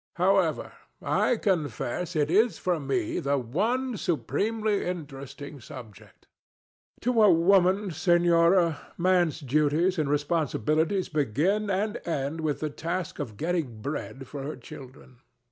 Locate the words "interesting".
4.83-5.59